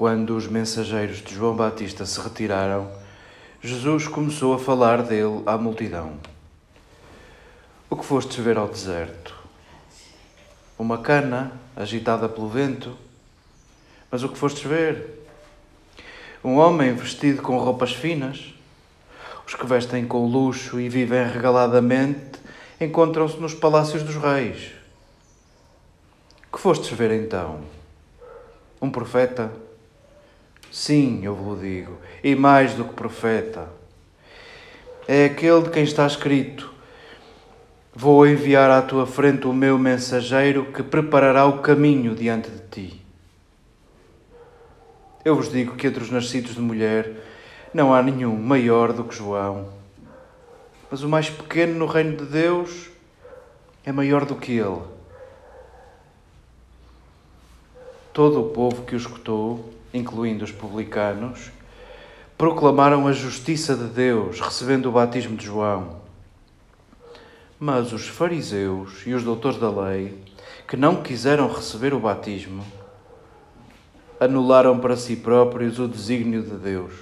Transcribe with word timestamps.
Quando 0.00 0.34
os 0.34 0.46
mensageiros 0.46 1.18
de 1.18 1.34
João 1.34 1.54
Batista 1.54 2.06
se 2.06 2.18
retiraram, 2.18 2.90
Jesus 3.60 4.08
começou 4.08 4.54
a 4.54 4.58
falar 4.58 5.02
dele 5.02 5.42
à 5.44 5.58
multidão. 5.58 6.14
O 7.90 7.94
que 7.94 8.06
fostes 8.06 8.42
ver 8.42 8.56
ao 8.56 8.66
deserto? 8.66 9.36
Uma 10.78 10.96
cana 10.96 11.52
agitada 11.76 12.30
pelo 12.30 12.48
vento? 12.48 12.96
Mas 14.10 14.22
o 14.22 14.30
que 14.30 14.38
fostes 14.38 14.62
ver? 14.62 15.22
Um 16.42 16.56
homem 16.56 16.94
vestido 16.94 17.42
com 17.42 17.58
roupas 17.58 17.92
finas? 17.92 18.54
Os 19.46 19.54
que 19.54 19.66
vestem 19.66 20.06
com 20.06 20.26
luxo 20.26 20.80
e 20.80 20.88
vivem 20.88 21.28
regaladamente 21.28 22.40
encontram-se 22.80 23.36
nos 23.36 23.52
palácios 23.52 24.02
dos 24.02 24.16
reis. 24.16 24.72
Que 26.50 26.58
fostes 26.58 26.88
ver 26.88 27.10
então? 27.10 27.60
Um 28.80 28.90
profeta? 28.90 29.68
Sim, 30.70 31.24
eu 31.24 31.34
vos 31.34 31.60
digo, 31.60 31.98
e 32.22 32.36
mais 32.36 32.74
do 32.74 32.84
que 32.84 32.94
profeta. 32.94 33.68
É 35.08 35.24
aquele 35.24 35.62
de 35.62 35.70
quem 35.70 35.82
está 35.82 36.06
escrito: 36.06 36.72
Vou 37.92 38.24
enviar 38.24 38.70
à 38.70 38.80
tua 38.80 39.04
frente 39.04 39.48
o 39.48 39.52
meu 39.52 39.76
mensageiro 39.76 40.66
que 40.72 40.82
preparará 40.82 41.44
o 41.44 41.58
caminho 41.58 42.14
diante 42.14 42.48
de 42.48 42.60
ti. 42.70 43.02
Eu 45.24 45.34
vos 45.34 45.50
digo 45.50 45.74
que 45.74 45.88
entre 45.88 46.04
os 46.04 46.10
nascidos 46.10 46.54
de 46.54 46.60
mulher 46.60 47.10
não 47.74 47.92
há 47.92 48.00
nenhum 48.00 48.36
maior 48.36 48.92
do 48.92 49.02
que 49.02 49.16
João. 49.16 49.68
Mas 50.88 51.02
o 51.02 51.08
mais 51.08 51.28
pequeno 51.28 51.74
no 51.74 51.86
reino 51.86 52.16
de 52.16 52.24
Deus 52.24 52.90
é 53.84 53.90
maior 53.90 54.24
do 54.24 54.36
que 54.36 54.52
ele. 54.52 54.82
Todo 58.12 58.40
o 58.40 58.50
povo 58.50 58.84
que 58.84 58.94
o 58.94 58.96
escutou, 58.96 59.79
incluindo 59.92 60.44
os 60.44 60.52
publicanos, 60.52 61.50
proclamaram 62.36 63.06
a 63.06 63.12
justiça 63.12 63.76
de 63.76 63.84
Deus, 63.84 64.40
recebendo 64.40 64.86
o 64.86 64.92
batismo 64.92 65.36
de 65.36 65.44
João. 65.44 66.00
Mas 67.58 67.92
os 67.92 68.08
fariseus 68.08 69.06
e 69.06 69.12
os 69.12 69.22
doutores 69.22 69.58
da 69.58 69.70
lei, 69.70 70.16
que 70.66 70.76
não 70.76 71.02
quiseram 71.02 71.52
receber 71.52 71.92
o 71.92 72.00
batismo, 72.00 72.64
anularam 74.18 74.78
para 74.78 74.96
si 74.96 75.16
próprios 75.16 75.78
o 75.78 75.88
desígnio 75.88 76.42
de 76.42 76.56
Deus. 76.56 76.94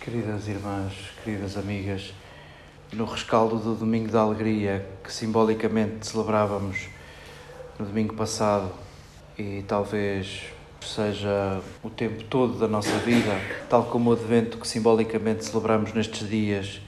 Queridas 0.00 0.46
irmãs, 0.46 0.92
queridas 1.24 1.56
amigas, 1.56 2.14
no 2.92 3.04
rescaldo 3.04 3.58
do 3.58 3.74
Domingo 3.74 4.10
da 4.10 4.20
Alegria 4.20 4.86
que 5.02 5.12
simbolicamente 5.12 6.06
celebrávamos 6.06 6.88
no 7.78 7.86
domingo 7.86 8.14
passado 8.14 8.70
e 9.36 9.64
talvez 9.66 10.44
seja 10.80 11.60
o 11.82 11.90
tempo 11.90 12.22
todo 12.24 12.58
da 12.58 12.68
nossa 12.68 12.96
vida, 12.98 13.40
tal 13.68 13.84
como 13.84 14.10
o 14.10 14.12
Advento 14.12 14.58
que 14.58 14.68
simbolicamente 14.68 15.44
celebramos 15.44 15.92
nestes 15.92 16.28
dias 16.28 16.80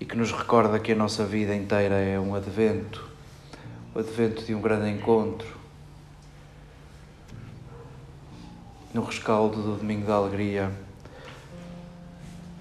e 0.00 0.04
que 0.04 0.16
nos 0.16 0.30
recorda 0.30 0.78
que 0.78 0.92
a 0.92 0.94
nossa 0.94 1.24
vida 1.24 1.54
inteira 1.54 1.96
é 1.96 2.18
um 2.18 2.34
advento, 2.34 3.04
o 3.94 3.98
advento 3.98 4.44
de 4.44 4.54
um 4.54 4.60
grande 4.60 4.88
encontro. 4.90 5.58
No 8.94 9.02
rescaldo 9.02 9.60
do 9.60 9.76
Domingo 9.76 10.06
da 10.06 10.14
Alegria, 10.14 10.70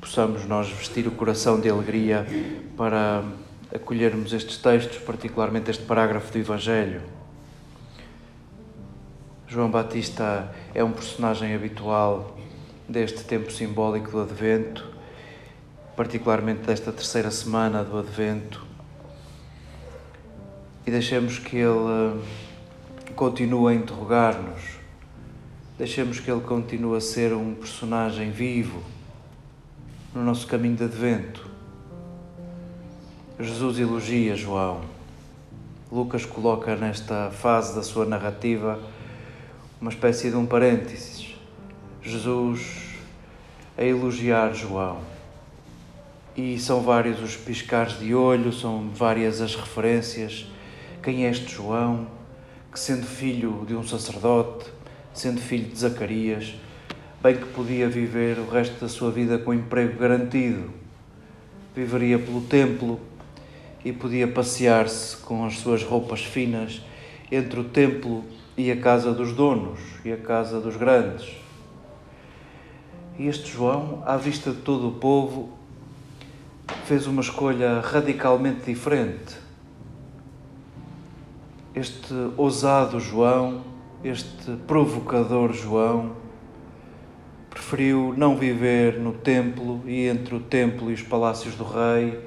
possamos 0.07 0.45
nós 0.45 0.69
vestir 0.69 1.05
o 1.05 1.11
coração 1.11 1.59
de 1.59 1.69
alegria 1.69 2.25
para 2.77 3.25
acolhermos 3.75 4.31
estes 4.31 4.57
textos, 4.57 4.99
particularmente 4.99 5.69
este 5.69 5.83
parágrafo 5.83 6.31
do 6.31 6.39
Evangelho. 6.39 7.01
João 9.45 9.69
Batista 9.69 10.49
é 10.73 10.81
um 10.81 10.93
personagem 10.93 11.53
habitual 11.53 12.37
deste 12.87 13.25
tempo 13.25 13.51
simbólico 13.51 14.11
do 14.11 14.21
Advento 14.21 14.97
particularmente 15.97 16.61
desta 16.61 16.91
terceira 16.91 17.31
semana 17.31 17.83
do 17.83 17.97
Advento, 17.97 18.63
e 20.85 20.91
deixemos 20.91 21.39
que 21.39 21.57
Ele 21.57 22.21
continue 23.15 23.73
a 23.73 23.75
interrogar-nos, 23.75 24.61
deixemos 25.75 26.19
que 26.19 26.29
Ele 26.29 26.41
continue 26.41 26.95
a 26.95 27.01
ser 27.01 27.33
um 27.33 27.55
personagem 27.55 28.29
vivo 28.29 28.83
no 30.13 30.23
nosso 30.23 30.47
caminho 30.47 30.75
de 30.75 30.83
Advento. 30.83 31.47
Jesus 33.39 33.77
elogia 33.77 34.35
João. 34.35 34.81
Lucas 35.91 36.25
coloca 36.25 36.75
nesta 36.75 37.29
fase 37.31 37.75
da 37.75 37.83
sua 37.83 38.05
narrativa 38.05 38.79
uma 39.79 39.91
espécie 39.91 40.29
de 40.29 40.35
um 40.35 40.45
parênteses. 40.45 41.35
Jesus 42.01 42.95
a 43.77 43.83
elogiar 43.83 44.53
João 44.53 45.01
e 46.35 46.57
são 46.57 46.81
vários 46.81 47.21
os 47.21 47.35
piscares 47.35 47.99
de 47.99 48.13
olho, 48.13 48.51
são 48.53 48.89
várias 48.89 49.41
as 49.41 49.55
referências. 49.55 50.47
Quem 51.03 51.25
é 51.25 51.29
este 51.29 51.55
João, 51.55 52.07
que 52.71 52.79
sendo 52.79 53.05
filho 53.05 53.65
de 53.67 53.75
um 53.75 53.83
sacerdote, 53.83 54.65
sendo 55.13 55.41
filho 55.41 55.69
de 55.69 55.79
Zacarias, 55.79 56.55
bem 57.21 57.35
que 57.35 57.45
podia 57.47 57.89
viver 57.89 58.37
o 58.37 58.47
resto 58.47 58.79
da 58.79 58.87
sua 58.87 59.09
vida 59.09 59.39
com 59.39 59.53
emprego 59.53 59.97
garantido, 59.97 60.69
viveria 61.75 62.19
pelo 62.19 62.41
templo 62.41 62.99
e 63.83 63.91
podia 63.91 64.27
passear-se 64.27 65.17
com 65.17 65.43
as 65.45 65.57
suas 65.57 65.83
roupas 65.83 66.23
finas 66.23 66.81
entre 67.31 67.59
o 67.59 67.63
templo 67.63 68.23
e 68.55 68.71
a 68.71 68.77
casa 68.79 69.11
dos 69.11 69.33
donos 69.33 69.79
e 70.05 70.11
a 70.11 70.17
casa 70.17 70.59
dos 70.59 70.75
grandes. 70.77 71.35
E 73.17 73.27
este 73.27 73.51
João, 73.51 74.03
à 74.05 74.15
vista 74.15 74.51
de 74.51 74.57
todo 74.57 74.89
o 74.89 74.91
povo, 74.91 75.49
fez 76.85 77.07
uma 77.07 77.21
escolha 77.21 77.79
radicalmente 77.81 78.65
diferente. 78.65 79.35
Este 81.73 82.13
ousado 82.37 82.99
João, 82.99 83.63
este 84.03 84.55
provocador 84.67 85.51
João, 85.53 86.26
preferiu 87.69 88.13
não 88.15 88.37
viver 88.37 88.97
no 88.99 89.11
templo 89.11 89.81
e 89.85 90.07
entre 90.07 90.35
o 90.35 90.39
templo 90.39 90.89
e 90.89 90.93
os 90.93 91.01
palácios 91.01 91.55
do 91.55 91.63
rei, 91.63 92.19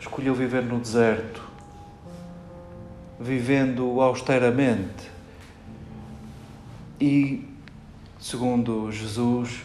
escolheu 0.00 0.34
viver 0.34 0.62
no 0.62 0.78
deserto, 0.78 1.42
vivendo 3.20 4.00
austeramente 4.00 5.10
e, 7.00 7.44
segundo 8.18 8.90
Jesus, 8.90 9.62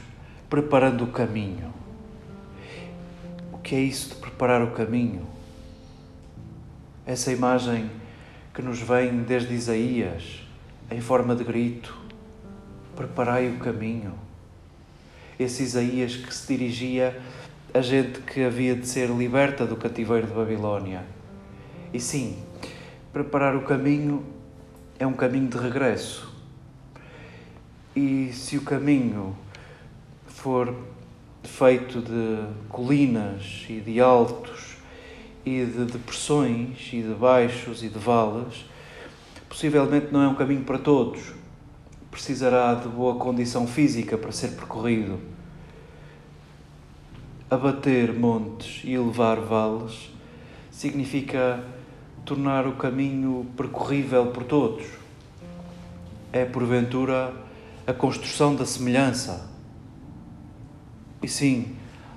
preparando 0.50 1.06
o 1.06 1.07
caminho 1.07 1.71
que 3.71 3.75
é 3.75 3.80
isso 3.80 4.09
de 4.09 4.15
preparar 4.15 4.62
o 4.62 4.71
caminho? 4.71 5.25
Essa 7.06 7.31
imagem 7.31 7.89
que 8.53 8.62
nos 8.62 8.81
vem 8.81 9.24
desde 9.24 9.53
Isaías, 9.53 10.42
em 10.92 11.00
forma 11.00 11.33
de 11.33 11.45
grito: 11.45 11.98
Preparai 12.98 13.48
o 13.48 13.59
caminho. 13.59 14.13
Esse 15.41 15.63
Isaías 15.63 16.15
que 16.15 16.31
se 16.31 16.55
dirigia 16.55 17.19
a 17.73 17.81
gente 17.81 18.19
que 18.19 18.43
havia 18.43 18.75
de 18.75 18.85
ser 18.85 19.09
liberta 19.09 19.65
do 19.65 19.75
cativeiro 19.75 20.27
de 20.27 20.33
Babilónia. 20.33 21.03
E 21.91 21.99
sim, 21.99 22.38
preparar 23.11 23.55
o 23.55 23.61
caminho 23.61 24.23
é 24.99 25.07
um 25.07 25.13
caminho 25.13 25.47
de 25.47 25.57
regresso. 25.57 26.31
E 27.95 28.31
se 28.33 28.55
o 28.55 28.61
caminho 28.61 29.35
for 30.27 30.75
feito 31.43 32.01
de 32.01 32.45
colinas 32.69 33.65
e 33.67 33.79
de 33.79 33.99
altos 33.99 34.77
e 35.43 35.65
de 35.65 35.85
depressões 35.85 36.88
e 36.93 37.01
de 37.01 37.15
baixos 37.15 37.81
e 37.81 37.89
de 37.89 37.97
vales, 37.97 38.63
possivelmente 39.49 40.07
não 40.11 40.21
é 40.21 40.27
um 40.27 40.35
caminho 40.35 40.63
para 40.63 40.77
todos. 40.77 41.33
Precisará 42.11 42.75
de 42.75 42.89
boa 42.89 43.15
condição 43.15 43.65
física 43.65 44.19
para 44.19 44.31
ser 44.31 44.49
percorrido. 44.49 45.31
Abater 47.51 48.13
montes 48.13 48.81
e 48.83 48.94
elevar 48.94 49.39
vales 49.42 50.09
significa 50.71 51.63
tornar 52.25 52.65
o 52.65 52.77
caminho 52.77 53.45
percorrível 53.56 54.27
por 54.27 54.45
todos. 54.45 54.86
É, 56.31 56.45
porventura, 56.45 57.33
a 57.86 57.92
construção 57.92 58.56
da 58.56 58.65
semelhança 58.65 59.51
e 61.24 61.27
sim, 61.27 61.75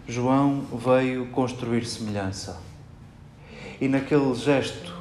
João 0.08 0.62
veio 0.72 1.26
construir 1.26 1.84
semelhança. 1.84 2.58
E 3.78 3.86
naquele 3.86 4.34
gesto 4.34 4.94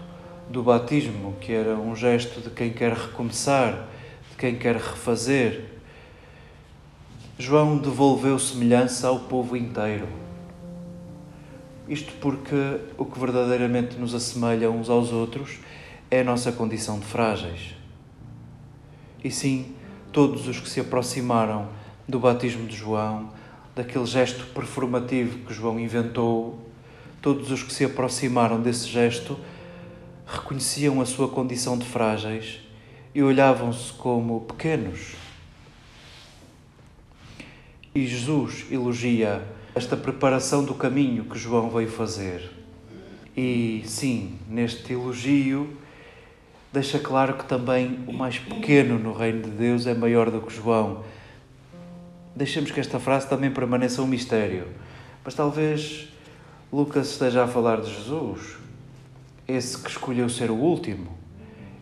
do 0.49 0.61
batismo, 0.61 1.35
que 1.39 1.53
era 1.53 1.75
um 1.75 1.95
gesto 1.95 2.41
de 2.41 2.49
quem 2.49 2.73
quer 2.73 2.91
recomeçar, 2.91 3.87
de 4.29 4.35
quem 4.37 4.57
quer 4.57 4.75
refazer, 4.75 5.63
João 7.35 7.79
devolveu 7.79 8.37
semelhança 8.37 9.07
ao 9.07 9.21
povo 9.21 9.57
inteiro. 9.57 10.07
Isto 11.89 12.13
porque 12.21 12.79
o 12.95 13.05
que 13.05 13.19
verdadeiramente 13.19 13.97
nos 13.97 14.13
assemelha 14.13 14.69
uns 14.69 14.87
aos 14.87 15.11
outros 15.11 15.57
é 16.11 16.21
a 16.21 16.23
nossa 16.23 16.51
condição 16.51 16.99
de 16.99 17.07
frágeis. 17.07 17.73
E 19.23 19.31
sim, 19.31 19.73
todos 20.11 20.47
os 20.47 20.59
que 20.59 20.69
se 20.69 20.79
aproximaram 20.79 21.69
do 22.07 22.19
batismo 22.19 22.67
de 22.67 22.75
João, 22.75 23.31
daquele 23.75 24.05
gesto 24.05 24.45
performativo 24.53 25.39
que 25.39 25.55
João 25.55 25.79
inventou, 25.79 26.59
todos 27.19 27.49
os 27.49 27.63
que 27.63 27.73
se 27.73 27.83
aproximaram 27.83 28.61
desse 28.61 28.87
gesto 28.87 29.39
reconheciam 30.27 31.01
a 31.01 31.05
sua 31.05 31.27
condição 31.27 31.79
de 31.79 31.85
frágeis 31.85 32.59
e 33.15 33.23
olhavam-se 33.23 33.91
como 33.93 34.41
pequenos. 34.41 35.32
E 37.95 38.07
Jesus 38.07 38.65
elogia 38.71 39.43
esta 39.75 39.95
preparação 39.95 40.63
do 40.63 40.73
caminho 40.73 41.25
que 41.25 41.37
João 41.37 41.69
veio 41.69 41.89
fazer. 41.89 42.49
E 43.37 43.83
sim, 43.85 44.37
neste 44.49 44.93
elogio, 44.93 45.77
deixa 46.71 46.97
claro 46.97 47.35
que 47.35 47.45
também 47.45 47.99
o 48.07 48.13
mais 48.13 48.39
pequeno 48.39 48.97
no 48.97 49.13
reino 49.13 49.43
de 49.43 49.51
Deus 49.51 49.85
é 49.85 49.93
maior 49.93 50.31
do 50.31 50.41
que 50.41 50.51
João. 50.51 51.03
Deixemos 52.35 52.71
que 52.71 52.79
esta 52.79 52.99
frase 52.99 53.29
também 53.29 53.51
permaneça 53.51 54.01
um 54.01 54.07
mistério, 54.07 54.65
mas 55.23 55.35
talvez 55.35 56.07
Lucas 56.71 57.11
esteja 57.11 57.43
a 57.43 57.47
falar 57.47 57.79
de 57.79 57.93
Jesus, 57.93 58.57
esse 59.47 59.77
que 59.77 59.89
escolheu 59.91 60.27
ser 60.29 60.49
o 60.49 60.55
último, 60.55 61.11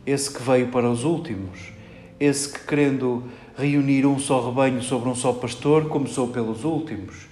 esse 0.06 0.30
que 0.30 0.44
veio 0.44 0.68
para 0.68 0.90
os 0.90 1.06
últimos, 1.06 1.72
esse 2.20 2.52
que, 2.52 2.60
querendo 2.68 3.24
reunir 3.58 4.06
um 4.06 4.18
só 4.18 4.46
rebanho 4.46 4.82
sobre 4.82 5.10
um 5.10 5.16
só 5.16 5.34
pastor, 5.34 5.88
começou 5.88 6.28
pelos 6.30 6.64
últimos. 6.64 7.28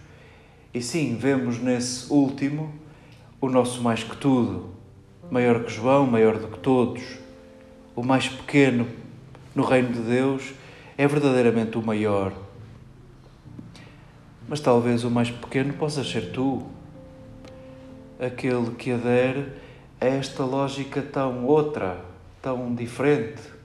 E 0.74 0.82
sim, 0.82 1.18
vemos 1.18 1.60
nesse 1.60 2.12
último 2.12 2.74
o 3.42 3.50
nosso 3.50 3.82
mais 3.82 4.04
que 4.04 4.16
tudo, 4.18 4.70
maior 5.32 5.64
que 5.64 5.72
João, 5.72 6.06
maior 6.06 6.38
do 6.38 6.48
que 6.48 6.60
todos. 6.60 7.04
O 7.96 8.04
mais 8.04 8.28
pequeno 8.28 8.88
no 9.56 9.64
reino 9.64 9.92
de 9.92 10.00
Deus 10.00 10.54
é 10.98 11.08
verdadeiramente 11.08 11.78
o 11.78 11.82
maior. 11.82 12.34
Mas 14.48 14.60
talvez 14.60 15.04
o 15.04 15.10
mais 15.10 15.32
pequeno 15.32 15.74
possa 15.74 16.04
ser 16.04 16.32
tu, 16.32 16.64
aquele 18.20 18.72
que 18.72 18.92
adere 18.92 19.48
a 20.02 20.06
esta 20.06 20.44
lógica 20.44 21.02
tão 21.02 21.46
outra, 21.46 22.04
tão 22.42 22.74
diferente. 22.74 23.59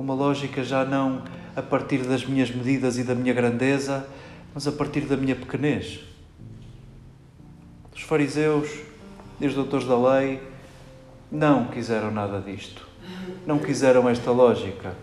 Uma 0.00 0.14
lógica 0.14 0.64
já 0.64 0.82
não 0.82 1.20
a 1.54 1.60
partir 1.60 1.98
das 1.98 2.24
minhas 2.24 2.50
medidas 2.50 2.96
e 2.96 3.04
da 3.04 3.14
minha 3.14 3.34
grandeza, 3.34 4.08
mas 4.54 4.66
a 4.66 4.72
partir 4.72 5.02
da 5.02 5.14
minha 5.14 5.36
pequenez. 5.36 6.00
Os 7.94 8.00
fariseus 8.00 8.70
e 9.38 9.46
os 9.46 9.52
doutores 9.52 9.86
da 9.86 9.98
lei 9.98 10.40
não 11.30 11.66
quiseram 11.66 12.10
nada 12.10 12.40
disto. 12.40 12.88
Não 13.46 13.58
quiseram 13.58 14.08
esta 14.08 14.30
lógica. 14.30 14.94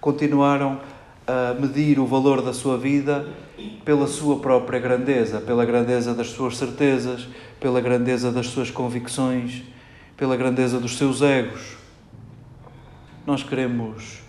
Continuaram 0.00 0.80
a 1.24 1.54
medir 1.54 2.00
o 2.00 2.04
valor 2.04 2.42
da 2.42 2.52
sua 2.52 2.76
vida 2.76 3.28
pela 3.84 4.08
sua 4.08 4.40
própria 4.40 4.80
grandeza, 4.80 5.40
pela 5.40 5.64
grandeza 5.64 6.12
das 6.12 6.30
suas 6.30 6.56
certezas, 6.56 7.28
pela 7.60 7.80
grandeza 7.80 8.32
das 8.32 8.48
suas 8.48 8.72
convicções, 8.72 9.62
pela 10.16 10.36
grandeza 10.36 10.80
dos 10.80 10.98
seus 10.98 11.22
egos. 11.22 11.85
Nós 13.26 13.42
queremos 13.42 14.20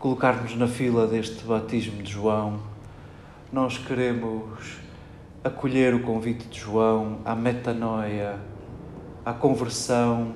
colocar-nos 0.00 0.56
na 0.56 0.66
fila 0.66 1.06
deste 1.06 1.44
batismo 1.44 2.02
de 2.02 2.10
João, 2.10 2.58
nós 3.52 3.78
queremos 3.78 4.78
acolher 5.44 5.94
o 5.94 6.00
convite 6.00 6.48
de 6.48 6.58
João 6.58 7.20
à 7.24 7.36
metanoia, 7.36 8.34
à 9.24 9.32
conversão, 9.32 10.34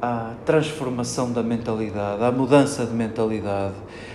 à 0.00 0.32
transformação 0.46 1.30
da 1.30 1.42
mentalidade, 1.42 2.24
à 2.24 2.32
mudança 2.32 2.86
de 2.86 2.94
mentalidade. 2.94 3.74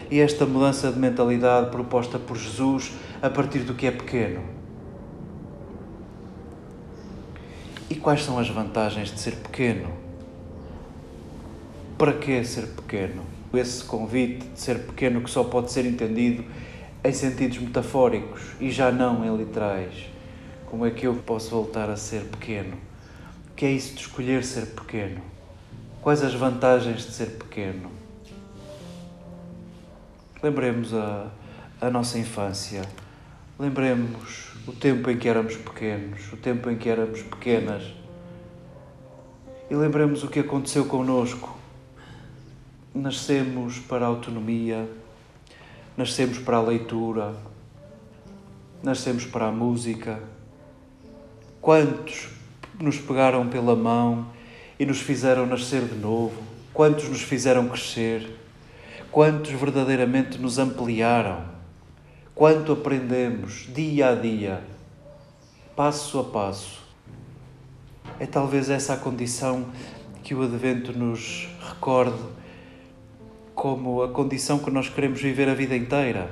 E 0.09 0.19
esta 0.19 0.43
mudança 0.43 0.91
de 0.91 0.97
mentalidade 0.97 1.69
proposta 1.69 2.17
por 2.17 2.35
Jesus 2.35 2.91
a 3.21 3.29
partir 3.29 3.59
do 3.59 3.75
que 3.75 3.85
é 3.85 3.91
pequeno. 3.91 4.41
E 7.87 7.93
quais 7.93 8.23
são 8.23 8.39
as 8.39 8.49
vantagens 8.49 9.11
de 9.11 9.19
ser 9.19 9.35
pequeno? 9.35 10.06
Para 11.97 12.13
que 12.13 12.43
ser 12.43 12.67
pequeno? 12.67 13.25
Esse 13.51 13.83
convite 13.83 14.45
de 14.49 14.59
ser 14.59 14.85
pequeno 14.85 15.19
que 15.19 15.31
só 15.31 15.43
pode 15.43 15.71
ser 15.71 15.83
entendido 15.83 16.45
em 17.03 17.11
sentidos 17.11 17.57
metafóricos 17.57 18.51
e 18.59 18.69
já 18.69 18.91
não 18.91 19.25
em 19.25 19.35
literais. 19.35 20.05
Como 20.67 20.85
é 20.85 20.91
que 20.91 21.07
eu 21.07 21.15
posso 21.15 21.49
voltar 21.49 21.89
a 21.89 21.97
ser 21.97 22.25
pequeno? 22.25 22.77
O 23.49 23.55
que 23.55 23.65
é 23.65 23.71
isso 23.71 23.95
de 23.95 24.01
escolher 24.01 24.43
ser 24.43 24.67
pequeno? 24.67 25.21
Quais 25.99 26.21
as 26.21 26.35
vantagens 26.35 27.03
de 27.03 27.13
ser 27.13 27.31
pequeno? 27.31 27.89
Lembremos 30.43 30.93
a, 30.93 31.31
a 31.81 31.89
nossa 31.89 32.19
infância. 32.19 32.83
Lembremos 33.57 34.51
o 34.67 34.71
tempo 34.71 35.09
em 35.09 35.17
que 35.17 35.27
éramos 35.27 35.55
pequenos, 35.55 36.31
o 36.31 36.37
tempo 36.37 36.69
em 36.69 36.77
que 36.77 36.89
éramos 36.89 37.23
pequenas. 37.23 37.81
E 39.67 39.73
lembremos 39.73 40.23
o 40.23 40.27
que 40.27 40.41
aconteceu 40.41 40.85
connosco. 40.85 41.56
Nascemos 42.93 43.79
para 43.79 44.05
a 44.05 44.07
autonomia, 44.07 44.89
nascemos 45.95 46.39
para 46.39 46.57
a 46.57 46.61
leitura, 46.61 47.35
nascemos 48.81 49.25
para 49.25 49.47
a 49.47 49.51
música. 49.51 50.21
Quantos 51.61 52.29
nos 52.79 52.97
pegaram 52.97 53.47
pela 53.47 53.75
mão 53.75 54.27
e 54.79 54.85
nos 54.85 54.99
fizeram 54.99 55.45
nascer 55.45 55.81
de 55.83 55.95
novo? 55.95 56.41
Quantos 56.73 57.09
nos 57.09 57.21
fizeram 57.21 57.67
crescer? 57.67 58.35
Quantos 59.11 59.51
verdadeiramente 59.51 60.37
nos 60.37 60.57
ampliaram? 60.57 61.45
Quanto 62.33 62.71
aprendemos 62.71 63.67
dia 63.73 64.09
a 64.09 64.15
dia, 64.15 64.63
passo 65.75 66.19
a 66.19 66.23
passo? 66.23 66.83
É 68.19 68.25
talvez 68.25 68.69
essa 68.69 68.93
a 68.93 68.97
condição 68.97 69.65
que 70.23 70.35
o 70.35 70.43
Advento 70.43 70.97
nos 70.97 71.47
recorde 71.59 72.17
como 73.57 74.03
a 74.03 74.09
condição 74.09 74.59
que 74.59 74.69
nós 74.69 74.87
queremos 74.87 75.19
viver 75.19 75.49
a 75.49 75.55
vida 75.55 75.75
inteira. 75.75 76.29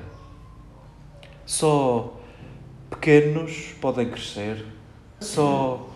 Só 1.44 2.20
pequenos 2.88 3.74
podem 3.82 4.12
crescer, 4.12 4.64
só 5.20 5.90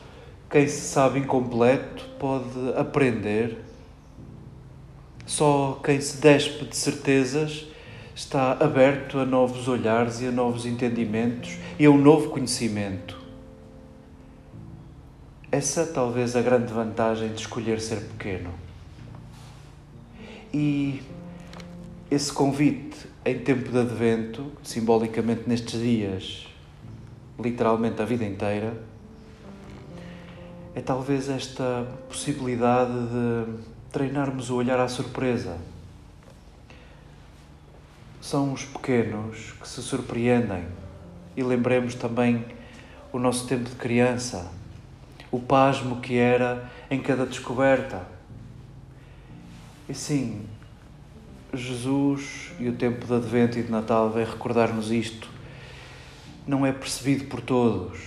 quem 0.49 0.67
se 0.67 0.81
sabe 0.81 1.19
incompleto 1.19 2.03
pode 2.17 2.73
aprender, 2.75 3.63
só 5.23 5.79
quem 5.83 6.01
se 6.01 6.17
despe 6.17 6.65
de 6.65 6.75
certezas 6.75 7.67
está 8.15 8.53
aberto 8.53 9.19
a 9.19 9.25
novos 9.25 9.67
olhares 9.67 10.21
e 10.21 10.25
a 10.25 10.31
novos 10.31 10.65
entendimentos 10.65 11.57
e 11.77 11.85
a 11.85 11.91
um 11.91 11.97
novo 11.99 12.31
conhecimento. 12.31 13.21
Essa 15.51 15.85
talvez 15.85 16.35
a 16.35 16.41
grande 16.41 16.73
vantagem 16.73 17.29
de 17.29 17.41
escolher 17.41 17.79
ser 17.79 18.01
pequeno. 18.01 18.49
E 20.51 21.03
esse 22.09 22.33
convite 22.33 23.07
em 23.23 23.37
tempo 23.37 23.69
de 23.69 23.77
advento, 23.77 24.51
simbolicamente 24.63 25.43
nestes 25.47 25.79
dias, 25.79 26.47
literalmente 27.39 28.01
a 28.01 28.05
vida 28.05 28.25
inteira, 28.25 28.81
é 30.73 30.81
talvez 30.81 31.29
esta 31.29 31.87
possibilidade 32.07 32.91
de 32.91 33.53
treinarmos 33.91 34.49
o 34.49 34.55
olhar 34.55 34.79
à 34.79 34.87
surpresa. 34.87 35.57
São 38.19 38.53
os 38.53 38.65
pequenos 38.65 39.53
que 39.59 39.67
se 39.67 39.81
surpreendem 39.81 40.65
e 41.37 41.43
lembremos 41.43 41.93
também 41.93 42.43
o 43.13 43.19
nosso 43.19 43.47
tempo 43.47 43.69
de 43.69 43.75
criança, 43.75 44.51
o 45.31 45.39
pasmo 45.39 46.01
que 46.01 46.17
era 46.17 46.69
em 46.89 46.99
cada 47.01 47.25
descoberta. 47.25 48.03
E 49.87 49.93
sim, 49.93 50.45
Jesus 51.53 52.51
e 52.59 52.69
o 52.69 52.73
tempo 52.73 53.07
de 53.07 53.13
Advento 53.13 53.57
e 53.57 53.63
de 53.63 53.71
Natal 53.71 54.11
vem 54.11 54.23
recordar-nos 54.23 54.91
isto. 54.91 55.27
Não 56.45 56.63
é 56.63 56.71
percebido 56.71 57.25
por 57.25 57.41
todos. 57.41 57.99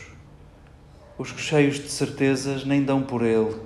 Os 1.18 1.28
cheios 1.30 1.76
de 1.76 1.88
certezas 1.88 2.64
nem 2.64 2.84
dão 2.84 3.02
por 3.02 3.22
ele. 3.22 3.56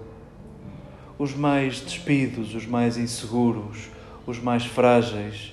Os 1.18 1.34
mais 1.34 1.80
despidos, 1.80 2.54
os 2.54 2.66
mais 2.66 2.96
inseguros, 2.96 3.88
os 4.26 4.38
mais 4.38 4.64
frágeis, 4.64 5.52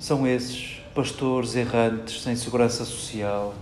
são 0.00 0.26
esses 0.26 0.80
pastores 0.92 1.54
errantes 1.54 2.22
sem 2.22 2.34
segurança 2.34 2.84
social, 2.84 3.54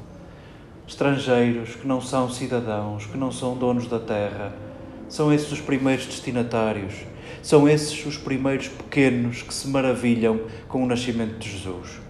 estrangeiros 0.89 1.75
que 1.75 1.87
não 1.87 2.01
são 2.01 2.31
cidadãos, 2.31 3.05
que 3.07 3.19
não 3.19 3.31
são 3.31 3.57
donos 3.57 3.87
da 3.89 3.99
terra. 3.99 4.55
São 5.07 5.33
esses 5.33 5.53
os 5.53 5.61
primeiros 5.61 6.07
destinatários 6.07 6.95
são 7.45 7.69
esses 7.69 8.07
os 8.07 8.17
primeiros 8.17 8.69
pequenos 8.69 9.43
que 9.43 9.53
se 9.53 9.69
maravilham 9.69 10.41
com 10.67 10.83
o 10.83 10.87
nascimento 10.87 11.39
de 11.39 11.51
Jesus. 11.51 12.01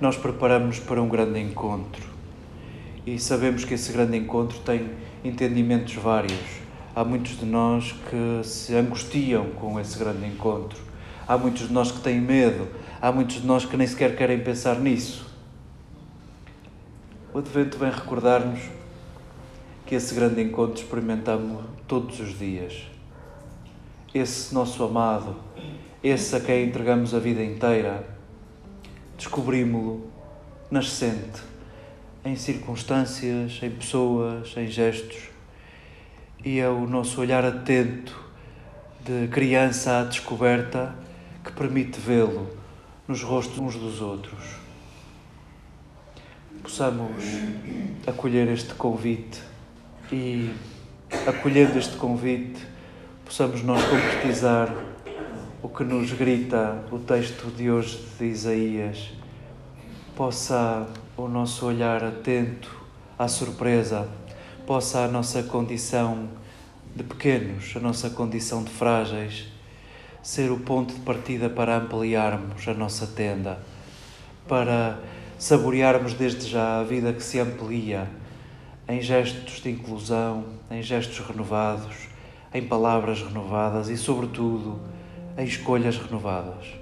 Nós 0.00 0.16
preparamos-nos 0.16 0.78
para 0.78 1.02
um 1.02 1.08
grande 1.08 1.40
encontro 1.40 2.06
E 3.04 3.18
sabemos 3.18 3.64
que 3.64 3.74
esse 3.74 3.92
grande 3.92 4.16
encontro 4.16 4.60
tem 4.60 4.88
entendimentos 5.24 5.94
vários. 5.94 6.38
Há 6.94 7.04
muitos 7.04 7.36
de 7.40 7.44
nós 7.44 7.90
que 8.08 8.46
se 8.46 8.76
angustiam 8.76 9.46
com 9.50 9.80
esse 9.80 9.98
grande 9.98 10.24
encontro. 10.24 10.78
Há 11.26 11.36
muitos 11.36 11.66
de 11.66 11.72
nós 11.72 11.90
que 11.90 12.00
têm 12.02 12.20
medo. 12.20 12.68
Há 13.00 13.10
muitos 13.10 13.40
de 13.40 13.46
nós 13.46 13.64
que 13.64 13.76
nem 13.76 13.86
sequer 13.88 14.14
querem 14.14 14.38
pensar 14.44 14.78
nisso. 14.78 15.26
O 17.34 17.38
Advento 17.38 17.78
vem 17.78 17.90
recordar-nos 17.90 18.60
que 19.84 19.96
esse 19.96 20.14
grande 20.14 20.40
encontro 20.40 20.80
experimentamos 20.80 21.64
todos 21.88 22.20
os 22.20 22.38
dias. 22.38 22.91
Esse 24.14 24.52
nosso 24.52 24.84
amado, 24.84 25.36
esse 26.04 26.36
a 26.36 26.40
quem 26.40 26.66
entregamos 26.66 27.14
a 27.14 27.18
vida 27.18 27.42
inteira, 27.42 28.06
descobrimos-lo 29.16 30.06
nascente 30.70 31.40
em 32.22 32.36
circunstâncias, 32.36 33.58
em 33.62 33.70
pessoas, 33.70 34.54
em 34.54 34.66
gestos, 34.66 35.30
e 36.44 36.58
é 36.58 36.68
o 36.68 36.86
nosso 36.86 37.22
olhar 37.22 37.42
atento 37.42 38.14
de 39.02 39.28
criança 39.28 40.00
à 40.00 40.04
descoberta 40.04 40.94
que 41.42 41.50
permite 41.52 41.98
vê-lo 41.98 42.50
nos 43.08 43.22
rostos 43.22 43.58
uns 43.58 43.76
dos 43.76 44.02
outros. 44.02 44.56
Possamos 46.62 47.24
acolher 48.06 48.46
este 48.48 48.74
convite 48.74 49.40
e, 50.12 50.52
acolhendo 51.26 51.78
este 51.78 51.96
convite, 51.96 52.71
possamos 53.32 53.62
nós 53.62 53.82
concretizar 53.84 54.70
o 55.62 55.68
que 55.70 55.82
nos 55.84 56.12
grita 56.12 56.84
o 56.90 56.98
texto 56.98 57.46
de 57.46 57.70
hoje 57.70 57.98
de 58.18 58.26
Isaías. 58.26 59.08
Possa 60.14 60.86
o 61.16 61.26
nosso 61.26 61.64
olhar 61.64 62.04
atento 62.04 62.70
à 63.18 63.26
surpresa, 63.28 64.06
possa 64.66 65.06
a 65.06 65.08
nossa 65.08 65.42
condição 65.44 66.28
de 66.94 67.02
pequenos, 67.02 67.72
a 67.74 67.80
nossa 67.80 68.10
condição 68.10 68.62
de 68.62 68.70
frágeis, 68.70 69.46
ser 70.22 70.52
o 70.52 70.58
ponto 70.58 70.92
de 70.92 71.00
partida 71.00 71.48
para 71.48 71.78
ampliarmos 71.78 72.68
a 72.68 72.74
nossa 72.74 73.06
tenda, 73.06 73.58
para 74.46 74.98
saborearmos 75.38 76.12
desde 76.12 76.46
já 76.46 76.80
a 76.80 76.84
vida 76.84 77.14
que 77.14 77.22
se 77.22 77.40
amplia 77.40 78.10
em 78.86 79.00
gestos 79.00 79.62
de 79.62 79.70
inclusão, 79.70 80.44
em 80.70 80.82
gestos 80.82 81.18
renovados, 81.26 82.11
em 82.54 82.62
palavras 82.62 83.22
renovadas 83.22 83.88
e, 83.88 83.96
sobretudo, 83.96 84.80
em 85.36 85.44
escolhas 85.44 85.96
renovadas. 85.96 86.81